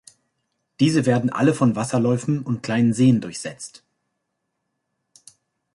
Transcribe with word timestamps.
Diese 0.79 1.05
werden 1.05 1.29
alle 1.29 1.53
von 1.53 1.75
Wasserläufen 1.75 2.41
und 2.41 2.63
kleinen 2.63 2.91
Seen 2.91 3.21
durchsetzt. 3.21 3.83